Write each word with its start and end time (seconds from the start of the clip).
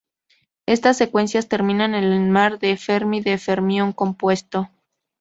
Estas 0.65 0.97
secuencias 0.97 1.47
terminan 1.47 1.93
en 1.93 2.03
el 2.05 2.27
mar 2.27 2.57
de 2.57 2.75
Fermi 2.75 3.21
de 3.21 3.37
fermión 3.37 3.93
compuesto. 3.93 4.67